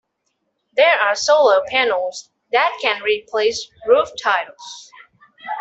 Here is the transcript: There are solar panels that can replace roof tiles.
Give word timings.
There 0.73 0.97
are 0.99 1.13
solar 1.15 1.61
panels 1.67 2.31
that 2.51 2.75
can 2.81 3.03
replace 3.03 3.69
roof 3.85 4.09
tiles. 4.19 4.89